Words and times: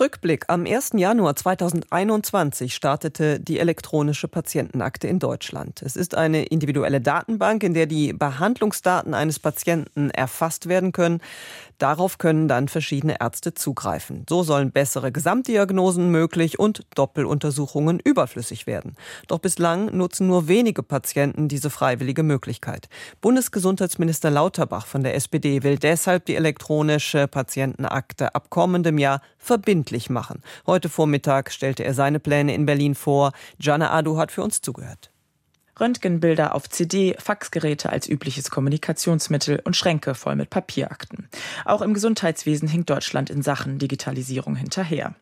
Rückblick. 0.00 0.44
Am 0.48 0.64
1. 0.64 0.92
Januar 0.94 1.36
2021 1.36 2.74
startete 2.74 3.38
die 3.38 3.58
elektronische 3.58 4.26
Patientenakte 4.26 5.06
in 5.06 5.18
Deutschland. 5.18 5.82
Es 5.82 5.96
ist 5.96 6.14
eine 6.14 6.44
individuelle 6.44 7.02
Datenbank, 7.02 7.62
in 7.62 7.74
der 7.74 7.86
die 7.86 8.14
Behandlungsdaten 8.14 9.12
eines 9.12 9.38
Patienten 9.38 10.10
erfasst 10.10 10.66
werden 10.66 10.92
können. 10.92 11.20
Darauf 11.76 12.18
können 12.18 12.48
dann 12.48 12.68
verschiedene 12.68 13.20
Ärzte 13.20 13.54
zugreifen. 13.54 14.24
So 14.28 14.44
sollen 14.44 14.70
bessere 14.70 15.10
Gesamtdiagnosen 15.10 16.10
möglich 16.10 16.58
und 16.58 16.82
Doppeluntersuchungen 16.94 17.98
überflüssig 17.98 18.66
werden. 18.68 18.96
Doch 19.26 19.40
bislang 19.40 19.86
nutzen 19.96 20.26
nur 20.28 20.48
wenige 20.48 20.82
Patienten 20.82 21.48
diese 21.48 21.70
freiwillige 21.70 22.22
Möglichkeit. 22.22 22.88
Bundesgesundheitsminister 23.20 24.30
Lauterbach 24.30 24.86
von 24.86 25.02
der 25.02 25.16
SPD 25.16 25.64
will 25.64 25.76
deshalb 25.76 26.24
die 26.26 26.36
elektronische 26.36 27.26
Patientenakte 27.26 28.34
ab 28.34 28.48
kommendem 28.48 28.96
Jahr 28.98 29.20
verbindlich 29.82 30.10
machen. 30.10 30.42
Heute 30.66 30.88
Vormittag 30.88 31.50
stellte 31.50 31.84
er 31.84 31.94
seine 31.94 32.20
Pläne 32.20 32.54
in 32.54 32.66
Berlin 32.66 32.94
vor. 32.94 33.32
Jana 33.58 33.90
Adu 33.90 34.16
hat 34.16 34.30
für 34.30 34.42
uns 34.42 34.60
zugehört. 34.60 35.10
Röntgenbilder 35.80 36.54
auf 36.54 36.68
CD, 36.68 37.16
Faxgeräte 37.18 37.90
als 37.90 38.08
übliches 38.08 38.50
Kommunikationsmittel 38.50 39.60
und 39.64 39.74
Schränke 39.74 40.14
voll 40.14 40.36
mit 40.36 40.50
Papierakten. 40.50 41.28
Auch 41.64 41.82
im 41.82 41.94
Gesundheitswesen 41.94 42.68
hinkt 42.68 42.90
Deutschland 42.90 43.30
in 43.30 43.42
Sachen 43.42 43.78
Digitalisierung 43.78 44.54
hinterher. 44.54 45.14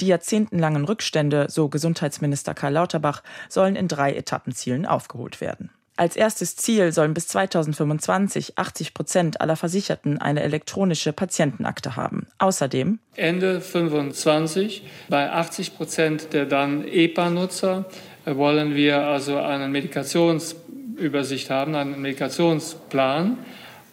Die 0.00 0.06
jahrzehntelangen 0.08 0.84
Rückstände, 0.86 1.46
so 1.48 1.68
Gesundheitsminister 1.68 2.54
Karl 2.54 2.72
Lauterbach, 2.72 3.22
sollen 3.48 3.76
in 3.76 3.88
drei 3.88 4.14
Etappenzielen 4.14 4.86
aufgeholt 4.86 5.40
werden. 5.40 5.70
Als 5.96 6.16
erstes 6.16 6.56
Ziel 6.56 6.92
sollen 6.92 7.12
bis 7.12 7.28
2025 7.28 8.56
80 8.56 8.94
Prozent 8.94 9.40
aller 9.42 9.54
Versicherten 9.54 10.18
eine 10.18 10.42
elektronische 10.42 11.12
Patientenakte 11.12 11.94
haben. 11.94 12.26
Außerdem 12.40 12.98
Ende 13.16 13.60
25 13.60 14.82
bei 15.10 15.30
80 15.30 15.76
Prozent 15.76 16.32
der 16.32 16.46
dann 16.46 16.88
EPA-Nutzer 16.88 17.84
wollen 18.24 18.74
wir 18.74 19.02
also 19.02 19.36
eine 19.36 19.68
Medikationsübersicht 19.68 21.50
haben, 21.50 21.74
einen 21.74 22.00
Medikationsplan. 22.00 23.38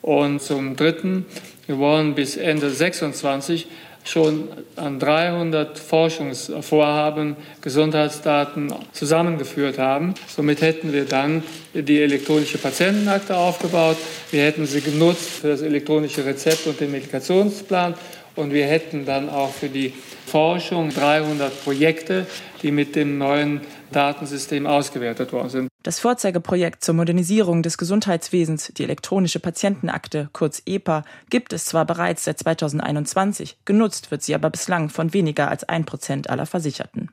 Und 0.02 0.42
zum 0.42 0.78
Dritten, 0.78 1.26
wir 1.66 1.78
wollen 1.78 2.16
bis 2.16 2.38
Ende 2.38 2.70
26 2.70 3.68
schon 4.06 4.48
an 4.78 5.00
300 5.00 5.78
Forschungsvorhaben 5.78 7.36
Gesundheitsdaten 7.60 8.74
zusammengeführt 8.94 9.78
haben. 9.78 10.14
Somit 10.28 10.62
hätten 10.62 10.94
wir 10.94 11.04
dann 11.04 11.44
die 11.74 12.02
elektronische 12.02 12.58
Patientenakte 12.58 13.36
aufgebaut. 13.36 13.98
Wir 14.32 14.44
hätten 14.44 14.66
sie 14.66 14.80
genutzt 14.80 15.42
für 15.42 15.50
das 15.50 15.62
elektronische 15.62 16.26
Rezept 16.26 16.68
und 16.68 16.80
den 16.80 16.92
Medikationsplan. 16.92 17.96
Und 18.38 18.54
wir 18.54 18.66
hätten 18.68 19.06
dann 19.06 19.30
auch 19.30 19.52
für 19.52 19.68
die 19.68 19.94
Forschung 20.26 20.90
300 20.90 21.64
Projekte, 21.64 22.26
die 22.62 22.72
mit 22.72 22.96
dem 22.96 23.18
neuen 23.18 23.62
Datensystem 23.92 24.66
ausgewertet 24.66 25.34
worden 25.34 25.50
sind. 25.50 25.70
Das 25.88 26.02
Vorzeigeprojekt 26.02 26.84
zur 26.84 26.96
Modernisierung 26.96 27.64
des 27.64 27.78
Gesundheitswesens, 27.78 28.74
die 28.76 28.84
elektronische 28.84 29.40
Patientenakte, 29.40 30.28
kurz 30.34 30.62
EPA, 30.66 31.06
gibt 31.30 31.54
es 31.54 31.64
zwar 31.64 31.86
bereits 31.86 32.26
seit 32.26 32.40
2021, 32.40 33.56
genutzt 33.64 34.12
wird 34.12 34.22
sie 34.22 34.36
aber 34.36 34.50
bislang 34.50 34.90
von 34.90 35.14
weniger 35.14 35.48
als 35.48 35.64
ein 35.64 35.86
Prozent 35.86 36.30
aller 36.30 36.46
Versicherten. 36.46 37.10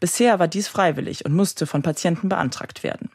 Bisher 0.00 0.38
war 0.38 0.48
dies 0.48 0.68
freiwillig 0.68 1.26
und 1.26 1.34
musste 1.34 1.66
von 1.66 1.82
Patienten 1.82 2.30
beantragt 2.30 2.82
werden. 2.82 3.10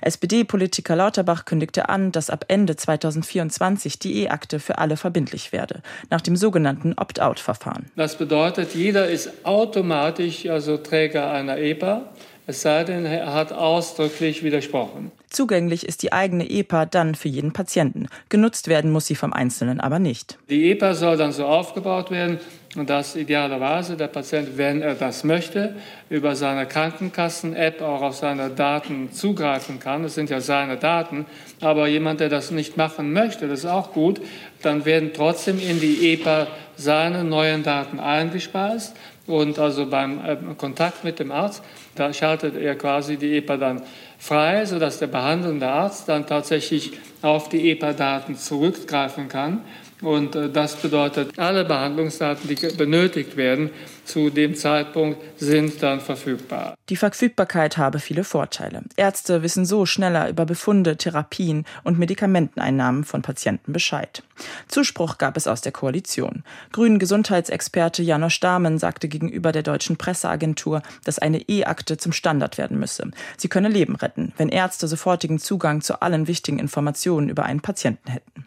SPD-Politiker 0.00 0.94
Lauterbach 0.94 1.44
kündigte 1.44 1.88
an, 1.88 2.12
dass 2.12 2.30
ab 2.30 2.44
Ende 2.46 2.76
2024 2.76 3.98
die 3.98 4.22
E-Akte 4.22 4.60
für 4.60 4.78
alle 4.78 4.96
verbindlich 4.96 5.50
werde, 5.50 5.82
nach 6.08 6.20
dem 6.20 6.36
sogenannten 6.36 6.92
Opt-out-Verfahren. 6.92 7.86
Das 7.96 8.16
bedeutet, 8.16 8.76
jeder 8.76 9.08
ist 9.08 9.44
automatisch 9.44 10.46
also 10.46 10.76
Träger 10.76 11.32
einer 11.32 11.58
EPA 11.58 12.12
es 12.46 12.62
sei 12.62 12.84
denn, 12.84 13.04
er 13.04 13.32
hat 13.32 13.52
ausdrücklich 13.52 14.42
widersprochen. 14.42 15.12
Zugänglich 15.30 15.86
ist 15.86 16.02
die 16.02 16.12
eigene 16.12 16.48
EPA 16.50 16.86
dann 16.86 17.14
für 17.14 17.28
jeden 17.28 17.52
Patienten. 17.52 18.08
Genutzt 18.28 18.68
werden 18.68 18.90
muss 18.90 19.06
sie 19.06 19.14
vom 19.14 19.32
Einzelnen 19.32 19.80
aber 19.80 19.98
nicht. 19.98 20.38
Die 20.50 20.70
EPA 20.70 20.94
soll 20.94 21.16
dann 21.16 21.32
so 21.32 21.46
aufgebaut 21.46 22.10
werden, 22.10 22.40
dass 22.74 23.16
idealerweise 23.16 23.96
der 23.96 24.06
Patient, 24.06 24.56
wenn 24.56 24.80
er 24.80 24.94
das 24.94 25.24
möchte, 25.24 25.74
über 26.08 26.34
seine 26.34 26.66
Krankenkassen-App 26.66 27.82
auch 27.82 28.00
auf 28.00 28.14
seine 28.16 28.48
Daten 28.48 29.12
zugreifen 29.12 29.78
kann. 29.78 30.04
Das 30.04 30.14
sind 30.14 30.30
ja 30.30 30.40
seine 30.40 30.78
Daten. 30.78 31.26
Aber 31.60 31.86
jemand, 31.86 32.20
der 32.20 32.30
das 32.30 32.50
nicht 32.50 32.78
machen 32.78 33.12
möchte, 33.12 33.46
das 33.46 33.60
ist 33.60 33.66
auch 33.66 33.92
gut, 33.92 34.22
dann 34.62 34.86
werden 34.86 35.10
trotzdem 35.14 35.58
in 35.60 35.80
die 35.80 36.14
EPA 36.14 36.46
seine 36.76 37.24
neuen 37.24 37.62
Daten 37.62 38.00
eingespeist. 38.00 38.96
Und 39.26 39.58
also 39.58 39.86
beim 39.86 40.24
äh, 40.24 40.36
Kontakt 40.56 41.04
mit 41.04 41.18
dem 41.18 41.30
Arzt, 41.30 41.62
da 41.94 42.12
schaltet 42.12 42.56
er 42.56 42.74
quasi 42.74 43.18
die 43.18 43.36
EPA 43.36 43.56
dann 43.58 43.82
frei, 44.18 44.64
sodass 44.64 44.98
der 44.98 45.08
behandelnde 45.08 45.68
Arzt 45.68 46.08
dann 46.08 46.26
tatsächlich 46.26 46.92
auf 47.20 47.48
die 47.48 47.70
EPA-Daten 47.70 48.36
zurückgreifen 48.36 49.28
kann 49.28 49.60
und 50.02 50.34
äh, 50.34 50.50
das 50.50 50.76
bedeutet, 50.76 51.38
alle 51.38 51.64
Behandlungsdaten, 51.64 52.48
die 52.48 52.54
benötigt 52.76 53.36
werden, 53.36 53.70
zu 54.04 54.30
dem 54.30 54.56
Zeitpunkt 54.56 55.18
sind 55.38 55.82
dann 55.82 56.00
verfügbar. 56.00 56.74
Die 56.88 56.96
Verfügbarkeit 56.96 57.78
habe 57.78 58.00
viele 58.00 58.24
Vorteile. 58.24 58.82
Ärzte 58.96 59.42
wissen 59.42 59.64
so 59.64 59.86
schneller 59.86 60.28
über 60.28 60.44
Befunde, 60.44 60.96
Therapien 60.96 61.64
und 61.84 61.98
Medikamenteneinnahmen 61.98 63.04
von 63.04 63.22
Patienten 63.22 63.72
Bescheid. 63.72 64.24
Zuspruch 64.66 65.18
gab 65.18 65.36
es 65.36 65.46
aus 65.46 65.60
der 65.60 65.72
Koalition. 65.72 66.42
Grünen 66.72 66.98
Gesundheitsexperte 66.98 68.02
Janosch 68.02 68.40
Dahmen 68.40 68.78
sagte 68.78 69.08
gegenüber 69.08 69.52
der 69.52 69.62
deutschen 69.62 69.96
Presseagentur, 69.96 70.82
dass 71.04 71.20
eine 71.20 71.48
E-Akte 71.48 71.96
zum 71.96 72.12
Standard 72.12 72.58
werden 72.58 72.78
müsse. 72.78 73.10
Sie 73.36 73.48
könne 73.48 73.68
Leben 73.68 73.94
retten, 73.94 74.32
wenn 74.36 74.48
Ärzte 74.48 74.88
sofortigen 74.88 75.38
Zugang 75.38 75.80
zu 75.80 76.02
allen 76.02 76.26
wichtigen 76.26 76.58
Informationen 76.58 77.28
über 77.28 77.44
einen 77.44 77.60
Patienten 77.60 78.10
hätten. 78.10 78.46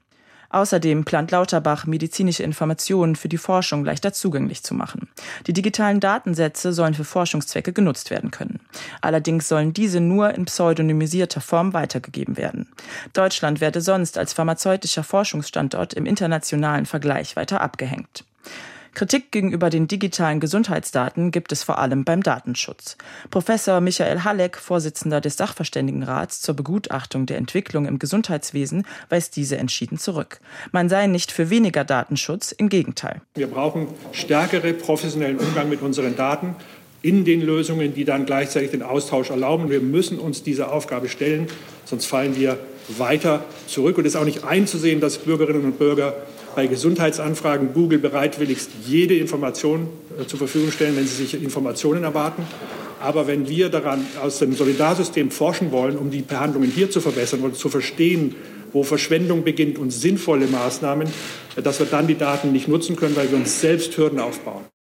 Außerdem 0.50 1.06
plant 1.06 1.32
Lauterbach, 1.32 1.86
medizinische 1.86 2.44
Informationen 2.44 3.16
für 3.16 3.30
die 3.30 3.38
Forschung 3.38 3.86
leichter 3.86 4.14
zugänglich 4.14 4.64
zu 4.64 4.74
machen. 4.74 5.10
Die 5.48 5.54
digitalen 5.54 6.00
Datensätze 6.00 6.74
sollen 6.74 6.94
für 6.94 7.04
Forschungszwecke 7.04 7.74
genutzt 7.74 8.12
werden 8.12 8.32
können. 8.32 8.60
Allerdings 9.02 9.48
sollen 9.48 9.74
diese 9.74 10.00
nur 10.00 10.34
in 10.34 10.46
pseudonymisierter 10.46 11.42
Form 11.42 11.74
weitergegeben 11.74 12.38
werden. 12.38 12.68
Deutschland 13.14 13.62
werde 13.62 13.82
sonst 13.82 14.18
als 14.18 14.34
pharmazeutischer 14.34 15.04
Forschungsstandort 15.04 15.94
im 15.94 16.06
internationalen 16.06 16.86
Vergleich 16.86 17.36
weiter 17.36 17.62
abgehängt. 17.62 18.24
Kritik 18.96 19.32
gegenüber 19.32 19.70
den 19.70 19.88
digitalen 19.88 20.40
Gesundheitsdaten 20.40 21.32
gibt 21.32 21.52
es 21.52 21.64
vor 21.64 21.78
allem 21.78 22.06
beim 22.06 22.24
Datenschutz. 22.24 22.98
Professor 23.30 23.82
Michael 23.82 24.24
Halleck, 24.24 24.58
Vorsitzender 24.58 25.22
des 25.22 25.38
Sachverständigenrats 25.38 26.42
zur 26.42 26.56
Begutachtung 26.56 27.26
der 27.26 27.38
Entwicklung 27.38 27.86
im 27.86 28.00
Gesundheitswesen, 28.00 28.88
weist 29.10 29.36
diese 29.36 29.58
entschieden 29.58 29.98
zurück. 29.98 30.40
Man 30.72 30.90
sei 30.90 31.08
nicht 31.08 31.32
für 31.32 31.50
weniger 31.50 31.84
Datenschutz, 31.84 32.54
im 32.54 32.70
Gegenteil. 32.70 33.22
Wir 33.36 33.48
brauchen 33.48 33.88
stärkere 34.14 34.74
professionellen 34.74 35.38
Umgang 35.38 35.70
mit 35.70 35.82
unseren 35.82 36.16
Daten 36.16 36.56
in 37.06 37.24
den 37.24 37.42
Lösungen, 37.42 37.94
die 37.94 38.04
dann 38.04 38.26
gleichzeitig 38.26 38.72
den 38.72 38.82
Austausch 38.82 39.30
erlauben. 39.30 39.70
Wir 39.70 39.80
müssen 39.80 40.18
uns 40.18 40.42
dieser 40.42 40.74
Aufgabe 40.74 41.08
stellen, 41.08 41.46
sonst 41.86 42.06
fallen 42.08 42.36
wir 42.36 42.58
weiter 42.98 43.46
zurück. 43.68 44.00
Und 44.00 44.08
es 44.08 44.16
ist 44.16 44.20
auch 44.20 44.26
nicht 44.26 44.44
einzusehen, 44.44 45.02
dass 45.02 45.20
Bürgerinnen 45.20 45.66
und 45.66 45.78
Bürger 45.78 46.16
bei 46.56 46.66
Gesundheitsanfragen 46.66 47.74
Google 47.74 48.00
bereitwilligst 48.00 48.72
jede 48.88 49.16
Information 49.18 49.88
äh, 50.20 50.26
zur 50.26 50.40
Verfügung 50.40 50.72
stellen, 50.72 50.96
wenn 50.96 51.06
sie 51.06 51.26
sich 51.26 51.36
Informationen 51.44 52.04
erwarten. 52.04 52.42
Aber 53.00 53.28
wenn 53.28 53.48
wir 53.48 53.70
daran 53.70 54.04
aus 54.24 54.40
dem 54.40 54.56
Solidarsystem 54.56 55.30
forschen 55.30 55.72
wollen, 55.72 55.98
um 55.98 56.10
die 56.10 56.24
Behandlungen 56.24 56.72
hier 56.72 56.90
zu 56.90 57.02
verbessern 57.02 57.42
und 57.42 57.56
zu 57.56 57.70
verstehen, 57.70 58.34
wo 58.74 58.82
Verschwendung 58.82 59.44
beginnt 59.44 59.78
und 59.78 59.92
sinnvolle 59.92 60.48
Maßnahmen, 60.48 61.08
äh, 61.56 61.62
dass 61.62 61.78
wir 61.78 61.86
dann 61.86 62.08
die 62.08 62.18
Daten 62.18 62.52
nicht 62.52 62.68
nutzen 62.68 62.96
können, 62.96 63.16
weil 63.16 63.30
wir 63.30 63.38
uns 63.38 63.62
selbst 63.62 63.96
Hürden 63.96 64.20
aufbauen. 64.20 64.66